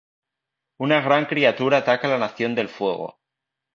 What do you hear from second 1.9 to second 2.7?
a la Nación del